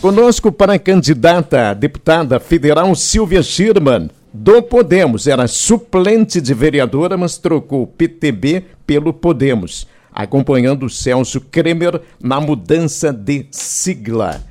Conosco 0.00 0.50
para 0.50 0.72
a 0.72 0.78
candidata 0.78 1.68
a 1.68 1.74
deputada 1.74 2.40
federal 2.40 2.94
Silvia 2.94 3.42
Schirman, 3.42 4.08
do 4.32 4.62
Podemos. 4.62 5.26
Era 5.26 5.46
suplente 5.46 6.40
de 6.40 6.54
vereadora, 6.54 7.18
mas 7.18 7.36
trocou 7.36 7.82
o 7.82 7.86
PTB 7.86 8.64
pelo 8.86 9.12
Podemos, 9.12 9.86
acompanhando 10.10 10.88
Celso 10.88 11.38
Kremer 11.38 12.00
na 12.18 12.40
mudança 12.40 13.12
de 13.12 13.46
sigla. 13.50 14.42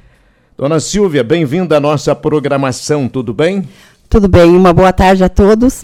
Dona 0.56 0.80
Silvia, 0.80 1.24
bem-vinda 1.24 1.78
à 1.78 1.80
nossa 1.80 2.14
programação, 2.14 3.10
tudo 3.10 3.34
bem? 3.34 3.68
Tudo 4.08 4.28
bem, 4.28 4.56
uma 4.56 4.72
boa 4.72 4.94
tarde 4.94 5.24
a 5.24 5.30
todos. 5.30 5.84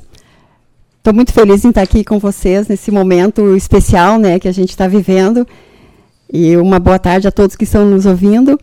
Estou 0.99 1.11
muito 1.11 1.33
feliz 1.33 1.65
em 1.65 1.69
estar 1.69 1.81
aqui 1.81 2.03
com 2.03 2.19
vocês 2.19 2.67
nesse 2.67 2.91
momento 2.91 3.55
especial 3.55 4.19
né, 4.19 4.37
que 4.37 4.47
a 4.47 4.53
gente 4.53 4.69
está 4.69 4.87
vivendo. 4.87 5.47
E 6.31 6.55
uma 6.55 6.77
boa 6.77 6.99
tarde 6.99 7.27
a 7.27 7.31
todos 7.31 7.55
que 7.55 7.63
estão 7.63 7.83
nos 7.83 8.05
ouvindo. 8.05 8.59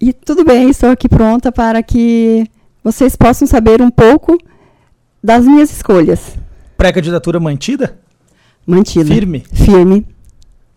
E 0.00 0.14
tudo 0.14 0.44
bem, 0.44 0.70
estou 0.70 0.88
aqui 0.88 1.06
pronta 1.10 1.52
para 1.52 1.82
que 1.82 2.46
vocês 2.82 3.14
possam 3.14 3.46
saber 3.46 3.82
um 3.82 3.90
pouco 3.90 4.38
das 5.22 5.44
minhas 5.44 5.70
escolhas. 5.70 6.38
Pré-candidatura 6.74 7.38
mantida? 7.38 7.98
Mantida. 8.66 9.04
Firme? 9.04 9.44
Firme. 9.52 10.06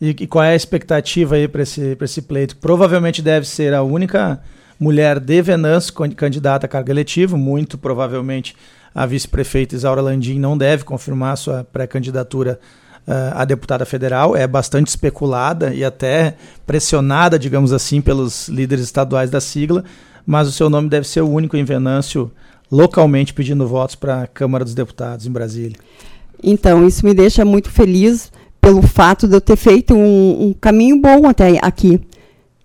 E, 0.02 0.10
e 0.10 0.28
qual 0.28 0.44
é 0.44 0.50
a 0.50 0.56
expectativa 0.56 1.36
aí 1.36 1.48
para 1.48 1.64
esse, 1.64 1.98
esse 2.02 2.22
pleito? 2.22 2.58
Provavelmente 2.58 3.22
deve 3.22 3.48
ser 3.48 3.74
a 3.74 3.82
única 3.82 4.42
mulher 4.78 5.22
de 5.22 5.42
Venâncio 5.42 5.94
candidata 6.18 6.66
a 6.66 6.70
cargo 6.70 6.92
eletivo, 6.92 7.38
muito 7.38 7.78
provavelmente 7.78 8.54
a 8.94 9.06
vice-prefeita 9.06 9.74
Isaura 9.74 10.02
Landim 10.02 10.38
não 10.38 10.58
deve 10.58 10.84
confirmar 10.84 11.38
sua 11.38 11.64
pré-candidatura 11.64 12.60
a 13.06 13.44
deputada 13.46 13.86
federal, 13.86 14.36
é 14.36 14.48
bastante 14.48 14.88
especulada 14.88 15.74
e 15.74 15.84
até 15.84 16.36
pressionada, 16.66 17.38
digamos 17.38 17.74
assim, 17.74 18.02
pelos 18.02 18.48
líderes 18.48 18.86
estaduais 18.86 19.30
da 19.30 19.42
sigla, 19.42 19.84
mas 20.26 20.48
o 20.48 20.52
seu 20.52 20.70
nome 20.70 20.90
deve 20.90 21.08
ser 21.08 21.22
o 21.22 21.30
único 21.30 21.58
em 21.58 21.64
Venâncio 21.64 22.32
localmente 22.72 23.34
pedindo 23.34 23.68
votos 23.68 23.96
para 23.96 24.24
a 24.24 24.28
Câmara 24.28 24.64
dos 24.64 24.74
Deputados 24.74 25.28
em 25.28 25.32
Brasília. 25.32 25.78
Então, 26.42 26.88
isso 26.88 27.06
me 27.06 27.14
deixa 27.14 27.46
muito 27.46 27.70
feliz 27.70 28.32
pelo 28.60 28.82
fato 28.82 29.28
de 29.28 29.36
eu 29.36 29.42
ter 29.42 29.56
feito 29.56 29.94
um, 29.94 30.48
um 30.48 30.54
caminho 30.54 31.00
bom 31.00 31.28
até 31.28 31.60
aqui. 31.62 32.02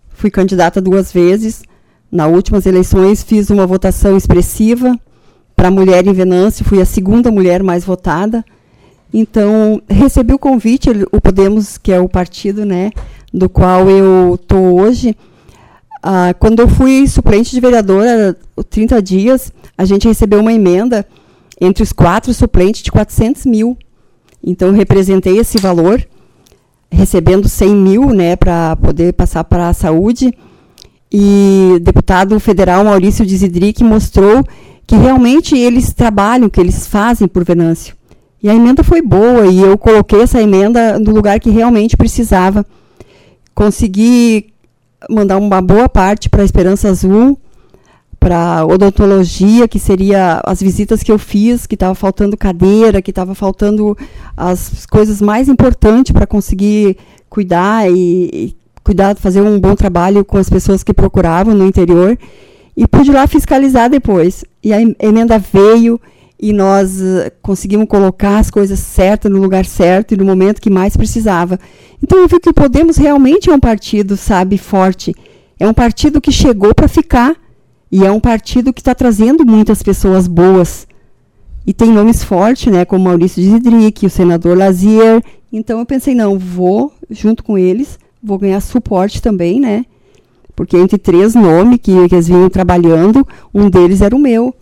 Fui 0.08 0.30
candidata 0.30 0.80
duas 0.80 1.12
vezes. 1.12 1.62
Nas 2.10 2.32
últimas 2.32 2.64
eleições 2.64 3.22
fiz 3.22 3.50
uma 3.50 3.66
votação 3.66 4.16
expressiva, 4.16 4.98
para 5.54 5.72
mulher 5.72 6.06
em 6.06 6.12
Venâncio, 6.12 6.64
fui 6.64 6.80
a 6.80 6.84
segunda 6.84 7.32
mulher 7.32 7.64
mais 7.64 7.84
votada. 7.84 8.44
Então, 9.12 9.80
recebi 9.88 10.34
o 10.34 10.38
convite, 10.38 10.90
o 11.10 11.20
Podemos, 11.20 11.78
que 11.78 11.92
é 11.92 12.00
o 12.00 12.08
partido 12.08 12.64
né, 12.64 12.90
do 13.32 13.48
qual 13.48 13.88
eu 13.88 14.34
estou 14.34 14.80
hoje. 14.80 15.16
Ah, 16.02 16.34
quando 16.38 16.60
eu 16.60 16.68
fui 16.68 17.06
suplente 17.06 17.50
de 17.50 17.60
vereadora, 17.60 18.36
30 18.68 19.02
dias, 19.02 19.52
a 19.76 19.84
gente 19.84 20.06
recebeu 20.06 20.40
uma 20.40 20.52
emenda 20.52 21.06
entre 21.60 21.82
os 21.82 21.92
quatro 21.92 22.32
suplentes 22.34 22.82
de 22.82 22.92
400 22.92 23.46
mil. 23.46 23.76
Então, 24.44 24.68
eu 24.68 24.74
representei 24.74 25.38
esse 25.38 25.58
valor, 25.58 26.06
recebendo 26.90 27.48
100 27.48 27.74
mil 27.74 28.10
né, 28.10 28.36
para 28.36 28.76
poder 28.76 29.14
passar 29.14 29.42
para 29.44 29.68
a 29.68 29.74
saúde. 29.74 30.32
E 31.10 31.72
o 31.76 31.80
deputado 31.80 32.38
federal 32.38 32.84
Maurício 32.84 33.24
Desidric 33.24 33.82
mostrou 33.82 34.44
que 34.86 34.94
realmente 34.94 35.56
eles 35.56 35.92
trabalham, 35.92 36.48
que 36.48 36.60
eles 36.60 36.86
fazem 36.86 37.26
por 37.26 37.44
Venâncio. 37.44 37.97
E 38.42 38.48
a 38.48 38.54
emenda 38.54 38.84
foi 38.84 39.02
boa 39.02 39.46
e 39.46 39.60
eu 39.60 39.76
coloquei 39.76 40.22
essa 40.22 40.40
emenda 40.40 40.98
no 40.98 41.10
lugar 41.12 41.40
que 41.40 41.50
realmente 41.50 41.96
precisava. 41.96 42.64
Consegui 43.54 44.52
mandar 45.10 45.38
uma 45.38 45.60
boa 45.60 45.88
parte 45.88 46.30
para 46.30 46.42
a 46.42 46.44
Esperança 46.44 46.88
Azul, 46.88 47.38
para 48.18 48.64
odontologia, 48.66 49.68
que 49.68 49.78
seria 49.78 50.40
as 50.44 50.60
visitas 50.60 51.02
que 51.02 51.10
eu 51.10 51.18
fiz, 51.18 51.66
que 51.66 51.74
estava 51.74 51.94
faltando 51.94 52.36
cadeira, 52.36 53.02
que 53.02 53.10
estava 53.10 53.34
faltando 53.34 53.96
as 54.36 54.86
coisas 54.86 55.20
mais 55.20 55.48
importantes 55.48 56.12
para 56.12 56.26
conseguir 56.26 56.96
cuidar 57.28 57.90
e, 57.90 58.30
e 58.32 58.56
cuidar, 58.82 59.16
fazer 59.16 59.42
um 59.42 59.58
bom 59.60 59.74
trabalho 59.74 60.24
com 60.24 60.38
as 60.38 60.48
pessoas 60.48 60.82
que 60.82 60.94
procuravam 60.94 61.54
no 61.54 61.66
interior 61.66 62.18
e 62.76 62.86
pude 62.86 63.10
lá 63.10 63.26
fiscalizar 63.26 63.90
depois. 63.90 64.44
E 64.62 64.72
a 64.72 64.80
emenda 64.80 65.38
veio 65.38 66.00
e 66.40 66.52
nós 66.52 67.00
uh, 67.00 67.30
conseguimos 67.42 67.88
colocar 67.88 68.38
as 68.38 68.50
coisas 68.50 68.78
certas 68.78 69.30
no 69.30 69.38
lugar 69.38 69.64
certo 69.64 70.14
e 70.14 70.16
no 70.16 70.24
momento 70.24 70.60
que 70.60 70.70
mais 70.70 70.96
precisava. 70.96 71.58
Então 72.02 72.18
eu 72.18 72.28
vi 72.28 72.38
que 72.38 72.48
o 72.48 72.54
Podemos 72.54 72.96
realmente 72.96 73.50
é 73.50 73.52
um 73.52 73.58
partido, 73.58 74.16
sabe, 74.16 74.56
forte. 74.56 75.14
É 75.58 75.66
um 75.66 75.74
partido 75.74 76.20
que 76.20 76.30
chegou 76.30 76.72
para 76.74 76.86
ficar 76.86 77.36
e 77.90 78.04
é 78.04 78.12
um 78.12 78.20
partido 78.20 78.72
que 78.72 78.80
está 78.80 78.94
trazendo 78.94 79.44
muitas 79.44 79.82
pessoas 79.82 80.28
boas. 80.28 80.86
E 81.66 81.72
tem 81.72 81.92
nomes 81.92 82.22
fortes, 82.22 82.72
né, 82.72 82.84
como 82.84 83.04
Maurício 83.04 83.42
Zidrick, 83.42 84.06
o 84.06 84.10
senador 84.10 84.56
Lazier. 84.56 85.22
Então 85.52 85.80
eu 85.80 85.86
pensei, 85.86 86.14
não, 86.14 86.38
vou 86.38 86.92
junto 87.10 87.42
com 87.42 87.58
eles, 87.58 87.98
vou 88.22 88.38
ganhar 88.38 88.60
suporte 88.60 89.20
também, 89.20 89.60
né? 89.60 89.84
Porque 90.54 90.76
entre 90.76 90.98
três 90.98 91.34
nomes 91.34 91.78
que, 91.82 92.08
que 92.08 92.14
eles 92.14 92.28
vinham 92.28 92.48
trabalhando, 92.48 93.26
um 93.54 93.68
deles 93.68 94.00
era 94.00 94.14
o 94.14 94.18
meu. 94.18 94.54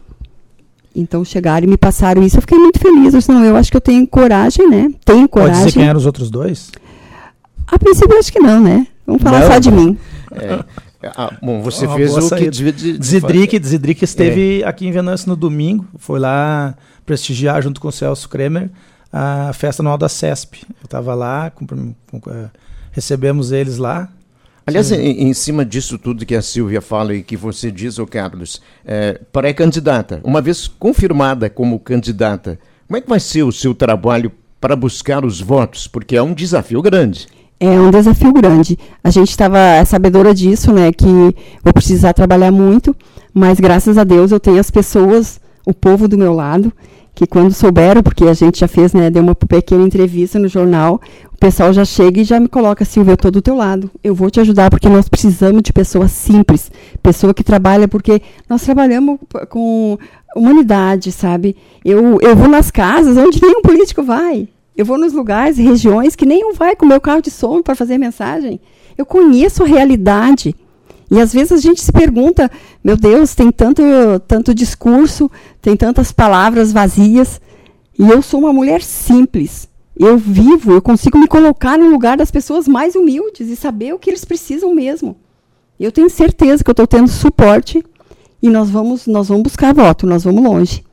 Então 0.97 1.25
chegaram 1.25 1.67
e 1.67 1.71
me 1.71 1.77
passaram 1.77 2.23
isso. 2.23 2.37
Eu 2.37 2.41
fiquei 2.41 2.59
muito 2.59 2.79
feliz. 2.79 3.13
Eu 3.13 3.21
disse, 3.21 3.31
não, 3.31 3.45
eu 3.45 3.57
acho 3.57 3.71
que 3.71 3.77
eu 3.77 3.81
tenho 3.81 4.07
coragem, 4.07 4.69
né? 4.69 4.91
Tenho 5.05 5.29
coragem. 5.29 5.55
Pode 5.55 5.67
dizer 5.67 5.79
quem 5.79 5.89
eram 5.89 5.99
os 5.99 6.07
outros 6.07 6.31
dois? 6.31 6.71
A 7.67 7.79
princípio, 7.79 8.15
eu 8.15 8.19
acho 8.19 8.33
que 8.33 8.41
não, 8.41 8.61
né? 8.61 8.87
Vamos 9.07 9.23
falar 9.23 9.41
não. 9.41 9.47
só 9.47 9.59
de 9.59 9.71
mim. 9.71 9.99
É. 10.33 10.65
Ah, 11.15 11.33
bom, 11.41 11.63
você 11.63 11.87
fez 11.87 12.17
o 12.17 12.35
que 12.35 12.51
devia 12.51 12.73
de, 12.73 12.99
Zidrick, 13.05 13.61
Zidrick 13.65 14.03
esteve 14.03 14.63
é. 14.63 14.67
aqui 14.67 14.89
em 14.89 14.91
Venâncio 14.91 15.29
no 15.29 15.37
domingo, 15.37 15.87
foi 15.99 16.19
lá 16.19 16.75
prestigiar 17.05 17.63
junto 17.63 17.81
com 17.81 17.87
o 17.87 17.93
Celso 17.93 18.29
Kremer 18.29 18.71
a 19.13 19.53
festa 19.53 19.83
anual 19.83 19.97
da 19.97 20.09
CESP. 20.09 20.65
Eu 20.69 20.85
estava 20.85 21.15
lá, 21.15 21.51
com, 21.51 21.67
com, 21.67 22.17
uh, 22.19 22.51
recebemos 22.91 23.53
eles 23.53 23.79
lá, 23.79 24.09
Aliás, 24.67 24.91
em, 24.91 25.29
em, 25.29 25.33
cima 25.33 25.65
disso 25.65 25.97
tudo 25.97 26.27
que 26.27 26.35
a 26.35 26.43
Silvia 26.43 26.81
fala 26.81 27.15
e 27.15 27.23
que 27.23 27.37
você 27.37 27.71
diz, 27.71 28.01
ô 28.01 28.07
Carlos, 28.07 28.61
é, 28.85 29.21
pré-candidata, 29.33 30.21
uma 30.25 30.41
vez 30.41 30.67
confirmada 30.67 31.49
como 31.49 31.79
candidata, 31.79 32.59
como 32.89 32.97
é 32.97 33.01
que 33.01 33.09
vai 33.09 33.21
ser 33.21 33.45
o 33.45 33.53
seu 33.53 33.75
trabalho 33.75 34.33
para 34.61 34.75
buscar 34.75 35.25
os 35.25 35.41
votos? 35.41 35.87
Porque 35.87 36.17
é 36.17 36.23
um 36.23 36.35
desafio 36.35 36.83
grande. 36.83 37.29
É 37.61 37.71
um 37.81 37.91
desafio 37.93 38.33
grande. 38.33 38.77
A 39.05 39.11
gente 39.11 39.31
estava 39.31 39.85
sabedora 39.87 40.35
disso, 40.35 40.73
né? 40.73 40.93
Que 40.93 41.07
vou 41.63 41.73
precisar 41.73 42.13
trabalhar 42.13 42.51
muito, 42.51 42.95
mas 43.33 43.61
graças 43.61 43.97
a 43.97 44.03
Deus 44.03 44.33
eu 44.33 44.41
tenho 44.41 44.59
as 44.59 44.71
pessoas, 44.71 45.41
o 45.65 45.73
povo 45.73 46.09
do 46.09 46.19
meu 46.19 46.35
lado, 46.35 46.73
que 47.17 47.27
quando 47.27 47.51
souberam, 47.55 48.03
porque 48.03 48.25
a 48.25 48.35
gente 48.35 48.61
já 48.61 48.69
fez, 48.69 48.93
né, 48.93 49.09
deu 49.09 49.23
uma 49.23 49.35
pequena 49.35 49.83
entrevista 49.83 50.39
no 50.39 50.49
jornal, 50.49 51.01
o 51.33 51.39
pessoal 51.39 51.73
já 51.73 51.83
chega 51.83 52.21
e 52.21 52.25
já 52.25 52.39
me 52.39 52.47
coloca, 52.47 52.85
Silvia, 52.85 53.13
eu 53.13 53.15
estou 53.15 53.31
do 53.31 53.41
teu 53.41 53.57
lado, 53.57 53.91
eu 54.05 54.15
vou 54.15 54.31
te 54.31 54.39
ajudar, 54.39 54.69
porque 54.69 54.87
nós 54.87 55.09
precisamos 55.09 55.63
de 55.63 55.73
pessoas 55.73 56.11
simples, 56.13 56.71
pessoa 57.03 57.33
que 57.33 57.43
trabalha, 57.43 57.89
porque 57.89 58.21
nós 58.47 58.63
trabalhamos 58.63 59.19
com 59.49 59.99
humanidade, 60.37 61.11
sabe? 61.11 61.57
Eu, 61.83 62.21
eu 62.21 62.37
vou 62.37 62.49
nas 62.49 62.71
casas 62.71 63.17
onde 63.17 63.41
nenhum 63.41 63.63
político 63.63 64.03
vai, 64.03 64.47
eu 64.77 64.85
vou 64.85 64.99
nos 64.99 65.15
lugares, 65.15 65.57
regiões 65.57 66.15
que 66.15 66.27
nenhum 66.27 66.53
vai 66.53 66.77
com 66.77 66.85
meu 66.85 67.01
carro 67.01 67.23
de 67.23 67.31
som 67.31 67.63
para 67.63 67.75
fazer 67.75 67.97
mensagem. 67.97 68.61
Eu 68.99 69.07
conheço 69.07 69.63
a 69.63 69.67
realidade. 69.67 70.55
E 71.11 71.21
às 71.21 71.33
vezes 71.33 71.53
a 71.53 71.57
gente 71.57 71.81
se 71.81 71.93
pergunta, 71.93 72.51
meu 72.83 72.97
Deus, 72.97 73.35
tem 73.35 73.51
tanto, 73.51 73.83
tanto 74.27 74.55
discurso, 74.55 75.31
tem 75.63 75.77
tantas 75.77 76.11
palavras 76.11 76.73
vazias, 76.73 77.41
e 77.99 78.09
eu 78.09 78.21
sou 78.21 78.41
uma 78.41 78.53
mulher 78.53 78.83
simples. 78.83 79.69
Eu 79.99 80.19
vivo, 80.19 80.73
eu 80.73 80.83
consigo 80.83 81.19
me 81.19 81.27
colocar 81.27 81.79
no 81.79 81.89
lugar 81.89 82.17
das 82.17 82.31
pessoas 82.31 82.69
mais 82.69 82.95
humildes 82.95 83.49
e 83.49 83.57
saber 83.57 83.95
o 83.95 83.99
que 83.99 84.11
eles 84.11 84.25
precisam 84.25 84.75
mesmo. 84.75 85.17
Eu 85.81 85.91
tenho 85.91 86.11
certeza 86.11 86.63
que 86.63 86.69
eu 86.69 86.73
estou 86.73 86.87
tendo 86.87 87.09
suporte 87.09 87.85
e 88.43 88.51
nós 88.51 88.69
vamos, 88.69 89.07
nós 89.07 89.29
vamos 89.29 89.45
buscar 89.45 89.73
voto, 89.73 90.07
nós 90.07 90.25
vamos 90.25 90.43
longe. 90.43 90.85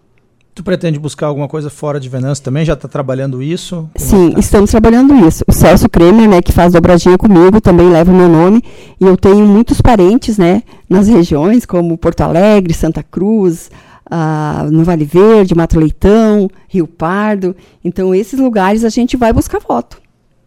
Tu 0.56 0.64
pretende 0.64 1.00
buscar 1.00 1.28
alguma 1.28 1.48
coisa 1.48 1.70
fora 1.70 2.00
de 2.00 2.08
Venâncio 2.08 2.44
também? 2.44 2.64
Já 2.64 2.74
está 2.74 2.88
trabalhando 2.88 3.42
isso? 3.42 3.90
Como 3.94 4.06
Sim, 4.08 4.32
tá? 4.32 4.40
estamos 4.40 4.70
trabalhando 4.70 5.16
isso. 5.28 5.44
O 5.48 5.52
Celso 5.52 5.90
Kremer, 5.90 6.30
né, 6.30 6.42
que 6.44 6.52
faz 6.52 6.74
dobradinha 6.74 7.18
comigo, 7.18 7.60
também 7.60 7.90
leva 7.90 8.12
o 8.12 8.16
meu 8.16 8.30
nome. 8.30 8.62
E 9.02 9.04
eu 9.04 9.18
tenho 9.18 9.48
muitos 9.48 9.82
parentes, 9.82 10.38
né, 10.38 10.62
nas 10.88 11.08
regiões 11.08 11.66
como 11.66 11.98
Porto 11.98 12.22
Alegre, 12.22 12.72
Santa 12.72 13.02
Cruz, 13.02 13.72
ah, 14.12 14.68
no 14.72 14.84
Vale 14.84 15.06
Verde, 15.06 15.56
Mato 15.56 15.80
Leitão, 15.80 16.48
Rio 16.68 16.86
Pardo. 16.86 17.56
Então, 17.84 18.14
esses 18.14 18.40
lugares 18.40 18.84
a 18.84 18.90
gente 18.90 19.18
vai 19.18 19.34
buscar 19.34 19.60
voto. 19.60 20.03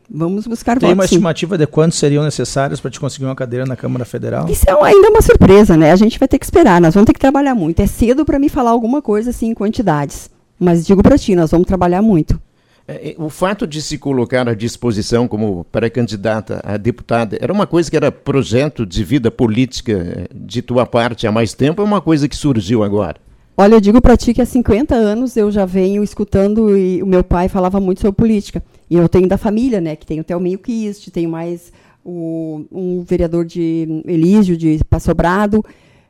Vamos 0.08 0.46
buscar 0.46 0.78
Tem 0.78 0.88
votos. 0.88 0.88
Tem 0.88 0.94
uma 0.94 1.04
estimativa 1.04 1.58
de 1.58 1.66
quantos 1.66 1.98
seriam 1.98 2.24
necessários 2.24 2.80
para 2.80 2.90
te 2.90 3.00
conseguir 3.00 3.24
uma 3.24 3.34
cadeira 3.34 3.66
na 3.66 3.76
Câmara 3.76 4.04
Federal? 4.04 4.48
Isso 4.48 4.64
é 4.68 4.72
ainda 4.84 5.10
uma 5.10 5.20
surpresa, 5.20 5.76
né? 5.76 5.90
A 5.92 5.96
gente 5.96 6.18
vai 6.18 6.28
ter 6.28 6.38
que 6.38 6.44
esperar, 6.44 6.80
nós 6.80 6.94
vamos 6.94 7.06
ter 7.06 7.12
que 7.12 7.20
trabalhar 7.20 7.54
muito. 7.54 7.80
É 7.80 7.86
cedo 7.86 8.24
para 8.24 8.38
me 8.38 8.48
falar 8.48 8.70
alguma 8.70 9.02
coisa 9.02 9.30
assim 9.30 9.48
em 9.48 9.54
quantidades. 9.54 10.30
Mas 10.58 10.86
digo 10.86 11.02
para 11.02 11.18
ti, 11.18 11.34
nós 11.34 11.50
vamos 11.50 11.66
trabalhar 11.66 12.02
muito. 12.02 12.40
É, 12.88 13.10
é, 13.10 13.14
o 13.18 13.28
fato 13.28 13.66
de 13.66 13.82
se 13.82 13.98
colocar 13.98 14.48
à 14.48 14.54
disposição 14.54 15.26
como 15.26 15.64
pré-candidata 15.64 16.60
a 16.64 16.76
deputada 16.76 17.36
era 17.40 17.52
uma 17.52 17.66
coisa 17.66 17.90
que 17.90 17.96
era 17.96 18.12
projeto 18.12 18.86
de 18.86 19.02
vida 19.02 19.28
política 19.28 19.92
é, 19.92 20.28
de 20.32 20.62
tua 20.62 20.86
parte 20.86 21.26
há 21.26 21.32
mais 21.32 21.52
tempo, 21.52 21.82
ou 21.82 21.86
é 21.86 21.90
uma 21.90 22.00
coisa 22.00 22.28
que 22.28 22.36
surgiu 22.36 22.84
agora? 22.84 23.16
Olha, 23.58 23.76
eu 23.76 23.80
digo 23.80 24.02
para 24.02 24.18
ti 24.18 24.34
que 24.34 24.42
há 24.42 24.44
50 24.44 24.94
anos 24.94 25.34
eu 25.34 25.50
já 25.50 25.64
venho 25.64 26.04
escutando 26.04 26.76
e 26.76 27.02
o 27.02 27.06
meu 27.06 27.24
pai 27.24 27.48
falava 27.48 27.80
muito 27.80 28.02
sobre 28.02 28.14
política. 28.14 28.62
E 28.90 28.96
eu 28.96 29.08
tenho 29.08 29.26
da 29.26 29.38
família, 29.38 29.80
né, 29.80 29.96
que 29.96 30.04
tem 30.04 30.20
o 30.20 30.24
Telminho 30.24 30.58
Kist, 30.58 31.10
tenho 31.10 31.30
mais 31.30 31.72
o, 32.04 32.66
um 32.70 33.02
vereador 33.02 33.46
de 33.46 34.02
Elísio, 34.06 34.58
de 34.58 34.78
Passobrado, 34.84 35.64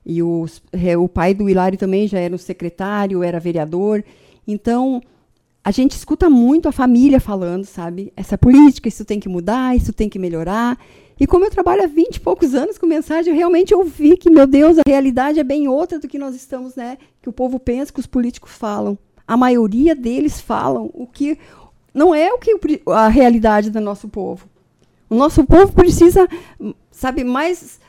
e 0.05 0.23
o, 0.25 0.45
o 0.99 1.09
pai 1.09 1.35
do 1.35 1.49
Hilário 1.49 1.79
também 1.79 2.09
já 2.09 2.19
era 2.19 2.35
um 2.35 2.39
secretário, 2.39 3.23
era 3.23 3.39
vereador. 3.39 4.03
Então, 4.47 5.01
a 5.67 5.73
gente 5.73 5.97
escuta 5.97 6.31
muito 6.31 6.69
a 6.69 6.73
família 6.73 7.19
falando, 7.19 7.65
sabe? 7.65 8.13
Essa 8.17 8.39
política, 8.39 8.89
isso 8.89 9.05
tem 9.05 9.19
que 9.19 9.29
mudar, 9.29 9.77
isso 9.77 9.93
tem 9.93 10.09
que 10.09 10.17
melhorar. 10.17 10.79
E 11.19 11.27
como 11.27 11.45
eu 11.45 11.51
trabalho 11.51 11.83
há 11.83 11.89
20 11.89 12.15
e 12.15 12.21
poucos 12.21 12.55
anos 12.55 12.79
com 12.79 12.87
mensagem, 12.87 13.33
eu 13.33 13.37
realmente 13.37 13.75
ouvi 13.75 14.17
que, 14.17 14.31
meu 14.31 14.47
Deus, 14.47 14.79
a 14.79 14.83
realidade 14.87 15.41
é 15.41 15.43
bem 15.43 15.67
outra 15.67 15.99
do 15.99 16.07
que 16.07 16.21
nós 16.21 16.37
estamos, 16.37 16.77
né? 16.77 16.97
Que 17.21 17.29
o 17.29 17.33
povo 17.33 17.59
pensa, 17.59 17.93
que 17.93 17.99
os 17.99 18.07
políticos 18.07 18.53
falam. 18.53 18.97
A 19.27 19.37
maioria 19.37 19.97
deles 19.97 20.41
falam 20.41 20.89
o 20.95 21.05
que 21.05 21.37
não 21.93 22.15
é 22.15 22.33
o 22.33 22.39
que 22.39 22.61
a 22.87 23.09
realidade 23.09 23.69
do 23.69 23.81
nosso 23.81 24.09
povo. 24.09 24.49
O 25.11 25.17
nosso 25.17 25.43
povo 25.43 25.73
precisa, 25.73 26.29
sabe, 26.93 27.25
mais, 27.25 27.81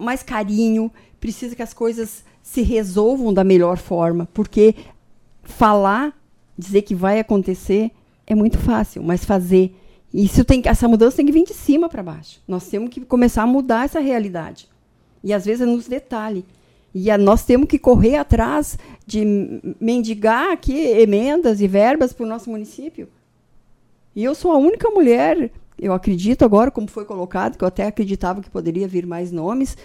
mais 0.00 0.22
carinho, 0.22 0.90
precisa 1.20 1.54
que 1.54 1.62
as 1.62 1.74
coisas 1.74 2.24
se 2.42 2.62
resolvam 2.62 3.34
da 3.34 3.44
melhor 3.44 3.76
forma, 3.76 4.26
porque 4.32 4.74
falar 5.42 6.16
dizer 6.56 6.82
que 6.82 6.94
vai 6.94 7.18
acontecer 7.18 7.90
é 8.26 8.34
muito 8.34 8.58
fácil, 8.58 9.02
mas 9.02 9.24
fazer. 9.24 9.74
Isso 10.12 10.44
tem, 10.44 10.62
essa 10.64 10.88
mudança 10.88 11.16
tem 11.16 11.26
que 11.26 11.32
vir 11.32 11.44
de 11.44 11.54
cima 11.54 11.88
para 11.88 12.02
baixo. 12.02 12.40
Nós 12.46 12.66
temos 12.68 12.90
que 12.90 13.00
começar 13.00 13.42
a 13.42 13.46
mudar 13.46 13.84
essa 13.84 14.00
realidade. 14.00 14.68
E 15.22 15.32
às 15.32 15.44
vezes 15.44 15.62
é 15.62 15.66
nos 15.66 15.86
detalhes. 15.86 16.44
E 16.94 17.10
a, 17.10 17.18
nós 17.18 17.44
temos 17.44 17.68
que 17.68 17.78
correr 17.78 18.16
atrás 18.16 18.78
de 19.06 19.60
mendigar 19.80 20.52
aqui 20.52 20.72
emendas 20.72 21.60
e 21.60 21.68
verbas 21.68 22.12
para 22.12 22.24
o 22.24 22.28
nosso 22.28 22.50
município. 22.50 23.08
E 24.14 24.24
eu 24.24 24.34
sou 24.34 24.50
a 24.50 24.56
única 24.56 24.88
mulher, 24.90 25.50
eu 25.78 25.92
acredito 25.92 26.44
agora, 26.44 26.70
como 26.70 26.88
foi 26.88 27.04
colocado, 27.04 27.58
que 27.58 27.62
eu 27.62 27.68
até 27.68 27.86
acreditava 27.86 28.40
que 28.40 28.48
poderia 28.48 28.88
vir 28.88 29.06
mais 29.06 29.30
nomes, 29.30 29.76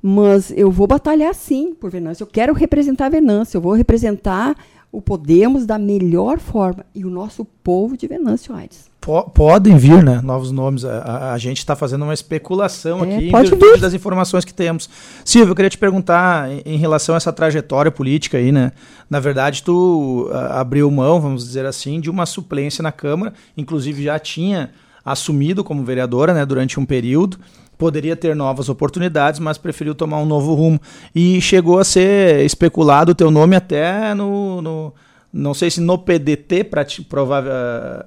mas 0.00 0.50
eu 0.56 0.70
vou 0.70 0.86
batalhar 0.86 1.34
sim 1.34 1.74
por 1.74 1.90
Venâncio. 1.90 2.24
Eu 2.24 2.28
quero 2.28 2.54
representar 2.54 3.10
Venâncio, 3.10 3.58
eu 3.58 3.60
vou 3.60 3.72
representar 3.74 4.56
o 4.94 5.02
Podemos 5.02 5.66
da 5.66 5.76
melhor 5.76 6.38
forma 6.38 6.86
e 6.94 7.04
o 7.04 7.10
nosso 7.10 7.44
povo 7.44 7.96
de 7.96 8.06
Venâncio 8.06 8.54
Aires. 8.54 8.88
Podem 9.34 9.76
vir, 9.76 10.02
né? 10.02 10.20
Novos 10.22 10.50
nomes. 10.50 10.84
A, 10.84 10.98
a, 10.98 11.32
a 11.32 11.38
gente 11.38 11.58
está 11.58 11.74
fazendo 11.76 12.04
uma 12.04 12.14
especulação 12.14 13.04
é, 13.04 13.16
aqui 13.16 13.28
em 13.28 13.42
virtude 13.42 13.80
das 13.80 13.92
informações 13.92 14.44
que 14.44 14.54
temos. 14.54 14.88
Silvio, 15.24 15.50
eu 15.50 15.54
queria 15.56 15.68
te 15.68 15.76
perguntar 15.76 16.50
em, 16.50 16.62
em, 16.64 16.78
relação 16.78 17.14
a 17.14 17.18
essa 17.18 17.32
trajetória 17.32 17.90
política 17.90 18.38
aí, 18.38 18.50
né? 18.50 18.72
Na 19.10 19.20
verdade, 19.20 19.62
tu 19.62 20.30
a, 20.32 20.60
abriu 20.60 20.90
mão, 20.90 21.20
vamos 21.20 21.44
dizer 21.44 21.66
assim, 21.66 22.00
de 22.00 22.08
uma 22.08 22.24
suplência 22.24 22.80
na 22.80 22.92
Câmara, 22.92 23.34
inclusive 23.56 24.02
já 24.02 24.18
tinha 24.18 24.70
assumido 25.04 25.62
como 25.62 25.84
vereadora, 25.84 26.32
né, 26.32 26.44
durante 26.46 26.80
um 26.80 26.86
período 26.86 27.38
poderia 27.76 28.16
ter 28.16 28.34
novas 28.36 28.68
oportunidades, 28.68 29.40
mas 29.40 29.58
preferiu 29.58 29.94
tomar 29.94 30.18
um 30.18 30.24
novo 30.24 30.54
rumo. 30.54 30.80
E 31.14 31.40
chegou 31.40 31.78
a 31.78 31.84
ser 31.84 32.44
especulado 32.44 33.12
o 33.12 33.14
teu 33.14 33.30
nome 33.30 33.56
até 33.56 34.14
no, 34.14 34.62
no 34.62 34.94
não 35.36 35.52
sei 35.52 35.68
se 35.68 35.80
no 35.80 35.98
PDT, 35.98 36.70
provável, 37.08 37.52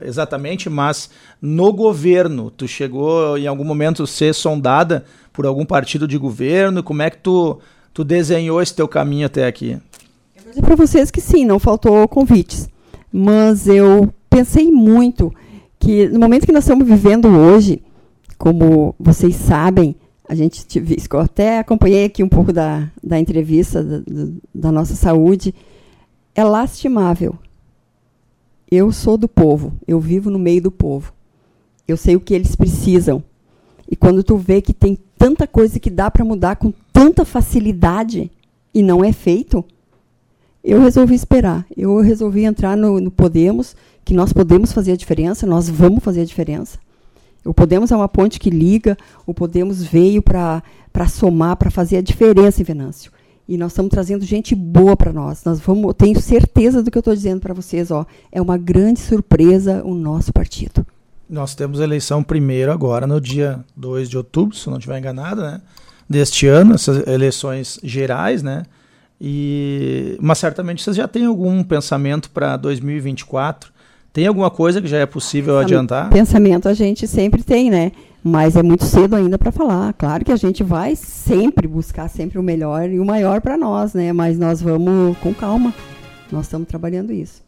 exatamente, 0.01 0.69
mas 0.69 1.09
no 1.41 1.73
governo. 1.73 2.49
Tu 2.49 2.69
chegou 2.69 3.37
em 3.37 3.45
algum 3.45 3.65
momento 3.65 4.03
a 4.03 4.07
ser 4.07 4.33
sondada 4.33 5.03
por 5.33 5.45
algum 5.45 5.65
partido 5.65 6.07
de 6.07 6.17
governo? 6.17 6.81
Como 6.81 7.01
é 7.01 7.09
que 7.09 7.17
tu, 7.17 7.59
tu 7.93 8.05
desenhou 8.05 8.61
esse 8.61 8.73
teu 8.73 8.87
caminho 8.87 9.25
até 9.25 9.45
aqui? 9.45 9.77
Eu 10.37 10.43
vou 10.43 10.51
dizer 10.51 10.61
para 10.61 10.75
vocês 10.77 11.11
que 11.11 11.19
sim, 11.19 11.43
não 11.43 11.59
faltou 11.59 12.07
convites. 12.07 12.69
Mas 13.11 13.67
eu 13.67 14.13
pensei 14.29 14.71
muito 14.71 15.33
que 15.79 16.07
no 16.07 16.19
momento 16.19 16.45
que 16.45 16.51
nós 16.51 16.63
estamos 16.63 16.87
vivendo 16.87 17.27
hoje, 17.27 17.81
como 18.37 18.95
vocês 18.99 19.35
sabem, 19.35 19.95
a 20.27 20.35
gente 20.35 20.67
eu 21.11 21.19
até 21.19 21.59
acompanhei 21.59 22.05
aqui 22.05 22.21
um 22.23 22.29
pouco 22.29 22.51
da, 22.51 22.91
da 23.03 23.19
entrevista 23.19 23.83
da, 23.83 24.01
da 24.53 24.71
nossa 24.71 24.95
saúde, 24.95 25.55
é 26.35 26.43
lastimável. 26.43 27.35
Eu 28.69 28.91
sou 28.91 29.17
do 29.17 29.27
povo, 29.27 29.73
eu 29.87 29.99
vivo 29.99 30.29
no 30.29 30.37
meio 30.37 30.61
do 30.61 30.71
povo. 30.71 31.13
Eu 31.87 31.95
sei 31.95 32.17
o 32.17 32.19
que 32.19 32.33
eles 32.33 32.55
precisam. 32.55 33.23
E 33.89 33.95
quando 33.95 34.21
tu 34.21 34.35
vê 34.35 34.61
que 34.61 34.73
tem 34.73 34.97
tanta 35.17 35.47
coisa 35.47 35.79
que 35.79 35.89
dá 35.89 36.11
para 36.11 36.25
mudar 36.25 36.57
com 36.57 36.73
tanta 36.91 37.23
facilidade 37.23 38.29
e 38.73 38.83
não 38.83 39.03
é 39.03 39.13
feito, 39.13 39.63
eu 40.63 40.81
resolvi 40.81 41.15
esperar. 41.15 41.65
Eu 41.75 41.99
resolvi 42.01 42.43
entrar 42.43 42.75
no, 42.75 42.99
no 42.99 43.11
Podemos, 43.11 43.75
que 44.03 44.13
nós 44.13 44.33
podemos 44.33 44.71
fazer 44.71 44.93
a 44.93 44.97
diferença, 44.97 45.45
nós 45.45 45.69
vamos 45.69 46.03
fazer 46.03 46.21
a 46.21 46.25
diferença. 46.25 46.77
O 47.45 47.53
Podemos 47.53 47.91
é 47.91 47.95
uma 47.95 48.09
ponte 48.09 48.39
que 48.39 48.49
liga, 48.49 48.97
o 49.25 49.33
Podemos 49.33 49.83
veio 49.83 50.21
para 50.21 50.61
somar, 51.09 51.55
para 51.55 51.71
fazer 51.71 51.97
a 51.97 52.01
diferença 52.01 52.61
em 52.61 52.65
Venâncio. 52.65 53.11
E 53.47 53.57
nós 53.57 53.71
estamos 53.71 53.89
trazendo 53.89 54.25
gente 54.25 54.53
boa 54.53 54.97
para 54.97 55.13
nós. 55.13 55.45
Nós 55.45 55.59
vamos, 55.59 55.93
tenho 55.97 56.19
certeza 56.19 56.83
do 56.83 56.91
que 56.91 56.97
eu 56.97 57.01
estou 57.01 57.15
dizendo 57.15 57.39
para 57.39 57.53
vocês, 57.53 57.89
ó. 57.91 58.05
É 58.29 58.41
uma 58.41 58.57
grande 58.57 58.99
surpresa 58.99 59.81
o 59.85 59.93
nosso 59.93 60.33
partido. 60.33 60.85
Nós 61.29 61.55
temos 61.55 61.79
eleição 61.79 62.21
primeiro 62.21 62.71
agora, 62.71 63.07
no 63.07 63.21
dia 63.21 63.63
2 63.75 64.09
de 64.09 64.17
outubro, 64.17 64.55
se 64.55 64.69
não 64.69 64.77
estiver 64.77 64.99
enganado, 64.99 65.41
né? 65.41 65.61
Deste 66.09 66.47
ano, 66.47 66.75
essas 66.75 67.07
eleições 67.07 67.79
gerais, 67.83 68.43
né? 68.43 68.63
E, 69.19 70.17
mas 70.21 70.37
certamente 70.37 70.83
vocês 70.83 70.95
já 70.95 71.07
têm 71.07 71.25
algum 71.25 71.63
pensamento 71.63 72.29
para 72.29 72.55
2024 72.55 73.71
tem 74.17 74.25
alguma 74.25 74.49
coisa 74.49 74.81
que 74.81 74.87
já 74.87 74.97
é 74.97 75.05
possível 75.05 75.59
Pensamento, 75.59 75.93
adiantar? 75.93 76.09
Pensamento 76.09 76.67
a 76.67 76.73
gente 76.73 77.07
sempre 77.07 77.43
tem, 77.43 77.69
né? 77.69 77.91
Mas 78.23 78.55
é 78.55 78.63
muito 78.63 78.83
cedo 78.83 79.15
ainda 79.15 79.37
para 79.37 79.51
falar. 79.51 79.93
Claro 79.93 80.25
que 80.25 80.31
a 80.31 80.35
gente 80.35 80.63
vai 80.63 80.95
sempre 80.95 81.67
buscar 81.67 82.07
sempre 82.07 82.39
o 82.39 82.41
melhor 82.41 82.89
e 82.89 82.99
o 82.99 83.05
maior 83.05 83.41
para 83.41 83.55
nós, 83.55 83.93
né? 83.93 84.11
Mas 84.11 84.39
nós 84.39 84.59
vamos 84.59 85.15
com 85.19 85.31
calma. 85.35 85.71
Nós 86.31 86.47
estamos 86.47 86.67
trabalhando 86.67 87.13
isso. 87.13 87.43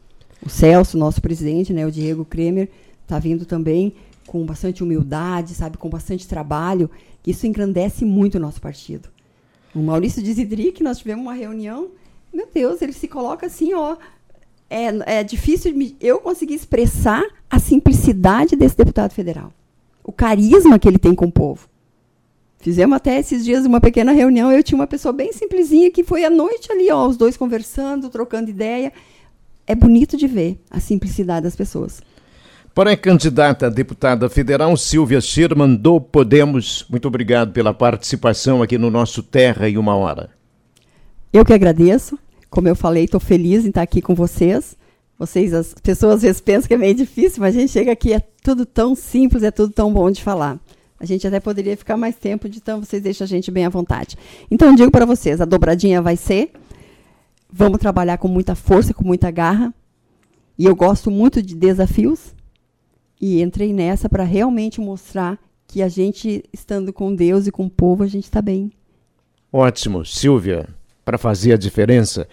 O 0.46 0.48
Celso, 0.48 0.96
nosso 0.96 1.20
presidente, 1.24 1.74
né, 1.74 1.88
o 1.88 1.92
Diego 1.92 2.24
Kremer, 2.24 2.70
está 3.02 3.18
vindo 3.18 3.48
também 3.48 3.96
com 4.28 4.46
bastante 4.46 4.84
humildade, 4.84 5.56
sabe, 5.56 5.76
com 5.76 5.90
bastante 5.90 6.28
trabalho. 6.28 6.88
Isso 7.26 7.48
engrandece 7.48 8.06
muito 8.06 8.36
o 8.36 8.40
nosso 8.40 8.62
partido. 8.62 9.10
O 9.74 9.80
Maurício 9.80 10.22
Desidri, 10.22 10.74
nós 10.82 10.98
tivemos 10.98 11.24
uma 11.24 11.34
reunião, 11.34 11.90
meu 12.34 12.48
Deus, 12.54 12.82
ele 12.82 12.94
se 12.94 13.08
coloca 13.08 13.46
assim, 13.46 13.74
ó, 13.74 13.98
é, 14.70 15.20
é 15.20 15.24
difícil 15.24 15.74
eu 16.00 16.20
conseguir 16.20 16.54
expressar 16.54 17.24
a 17.50 17.60
simplicidade 17.60 18.56
desse 18.56 18.78
deputado 18.78 19.12
federal. 19.12 19.52
O 20.04 20.12
carisma 20.12 20.80
que 20.80 20.88
ele 20.88 21.00
tem 21.00 21.16
com 21.16 21.26
o 21.26 21.32
povo. 21.32 21.68
Fizemos 22.60 22.96
até 22.96 23.18
esses 23.18 23.46
dias 23.46 23.66
uma 23.66 23.80
pequena 23.80 24.12
reunião. 24.12 24.52
Eu 24.52 24.62
tinha 24.62 24.78
uma 24.78 24.88
pessoa 24.88 25.14
bem 25.14 25.32
simplesinha 25.32 25.90
que 25.90 26.04
foi 26.04 26.26
à 26.26 26.30
noite 26.30 26.72
ali, 26.72 26.92
ó, 26.92 27.08
os 27.08 27.16
dois 27.16 27.38
conversando, 27.38 28.10
trocando 28.10 28.50
ideia. 28.50 28.92
É 29.66 29.74
bonito 29.74 30.18
de 30.18 30.28
ver 30.28 30.60
a 30.70 30.80
simplicidade 30.80 31.44
das 31.44 31.56
pessoas. 31.56 32.02
Para 32.80 32.92
a 32.94 32.96
candidata 32.96 33.68
a 33.68 33.70
deputada 33.70 34.30
federal 34.30 34.78
Silvia 34.78 35.20
Schirman 35.20 35.76
do 35.76 36.00
Podemos, 36.00 36.86
muito 36.90 37.10
obrigado 37.10 37.52
pela 37.52 37.74
participação 37.74 38.64
aqui 38.64 38.78
no 38.78 38.90
nosso 38.90 39.22
Terra 39.22 39.68
e 39.68 39.78
Uma 39.78 39.98
Hora. 39.98 40.30
Eu 41.34 41.44
que 41.44 41.52
agradeço. 41.52 42.18
Como 42.50 42.70
eu 42.70 42.78
falei, 42.78 43.04
estou 43.04 43.20
feliz 43.20 43.66
em 43.66 43.68
estar 43.68 43.82
aqui 43.82 44.02
com 44.02 44.16
vocês. 44.16 44.78
Vocês, 45.18 45.54
as 45.54 45.74
pessoas 45.74 46.16
às 46.16 46.22
vezes 46.22 46.40
pensam 46.40 46.70
que 46.70 46.74
é 46.74 46.78
meio 46.78 46.96
difícil, 46.96 47.42
mas 47.42 47.54
a 47.54 47.60
gente 47.60 47.74
chega 47.74 47.92
aqui, 47.92 48.14
é 48.14 48.22
tudo 48.42 48.66
tão 48.66 48.96
simples, 48.96 49.44
é 49.44 49.52
tudo 49.52 49.74
tão 49.74 49.92
bom 49.92 50.10
de 50.10 50.24
falar. 50.24 50.58
A 50.98 51.06
gente 51.06 51.28
até 51.28 51.42
poderia 51.42 51.76
ficar 51.76 51.98
mais 51.98 52.16
tempo, 52.16 52.48
então 52.48 52.82
vocês 52.82 53.04
deixam 53.04 53.26
a 53.26 53.28
gente 53.28 53.52
bem 53.52 53.66
à 53.66 53.70
vontade. 53.70 54.16
Então, 54.50 54.70
eu 54.70 54.76
digo 54.78 54.90
para 54.90 55.06
vocês, 55.06 55.42
a 55.42 55.46
dobradinha 55.46 56.02
vai 56.02 56.16
ser. 56.16 56.54
Vamos 57.52 57.78
trabalhar 57.80 58.18
com 58.20 58.30
muita 58.30 58.56
força, 58.56 58.94
com 58.94 59.04
muita 59.04 59.30
garra. 59.30 59.74
E 60.58 60.64
eu 60.64 60.74
gosto 60.74 61.12
muito 61.12 61.42
de 61.42 61.56
desafios. 61.56 62.39
E 63.20 63.42
entrei 63.42 63.74
nessa 63.74 64.08
para 64.08 64.24
realmente 64.24 64.80
mostrar 64.80 65.38
que 65.68 65.82
a 65.82 65.90
gente, 65.90 66.44
estando 66.54 66.94
com 66.94 67.14
Deus 67.14 67.48
e 67.48 67.52
com 67.52 67.66
o 67.66 67.70
povo, 67.70 68.04
a 68.04 68.08
gente 68.08 68.24
está 68.24 68.42
bem. 68.42 68.72
Ótimo. 69.52 70.06
Silvia, 70.06 70.68
para 71.04 71.18
fazer 71.18 71.54
a 71.54 71.58
diferença. 71.58 72.30